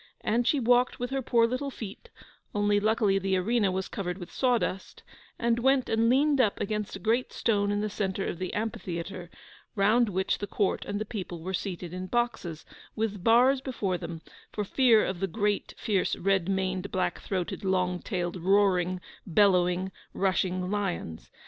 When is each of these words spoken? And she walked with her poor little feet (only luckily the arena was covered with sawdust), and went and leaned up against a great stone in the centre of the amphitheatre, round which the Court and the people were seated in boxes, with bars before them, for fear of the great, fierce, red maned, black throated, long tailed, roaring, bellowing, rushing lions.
And 0.21 0.47
she 0.47 0.59
walked 0.59 0.97
with 0.99 1.11
her 1.11 1.21
poor 1.21 1.45
little 1.45 1.69
feet 1.69 2.09
(only 2.55 2.79
luckily 2.79 3.19
the 3.19 3.37
arena 3.37 3.71
was 3.71 3.87
covered 3.87 4.17
with 4.17 4.31
sawdust), 4.31 5.03
and 5.37 5.59
went 5.59 5.89
and 5.89 6.09
leaned 6.09 6.41
up 6.41 6.59
against 6.59 6.95
a 6.95 6.99
great 6.99 7.31
stone 7.31 7.71
in 7.71 7.81
the 7.81 7.87
centre 7.87 8.25
of 8.25 8.39
the 8.39 8.51
amphitheatre, 8.55 9.29
round 9.75 10.09
which 10.09 10.39
the 10.39 10.47
Court 10.47 10.85
and 10.85 10.99
the 10.99 11.05
people 11.05 11.43
were 11.43 11.53
seated 11.53 11.93
in 11.93 12.07
boxes, 12.07 12.65
with 12.95 13.23
bars 13.23 13.61
before 13.61 13.99
them, 13.99 14.23
for 14.51 14.63
fear 14.65 15.05
of 15.05 15.19
the 15.19 15.27
great, 15.27 15.75
fierce, 15.77 16.15
red 16.15 16.49
maned, 16.49 16.89
black 16.91 17.19
throated, 17.19 17.63
long 17.63 17.99
tailed, 17.99 18.37
roaring, 18.37 19.01
bellowing, 19.27 19.91
rushing 20.15 20.71
lions. 20.71 21.29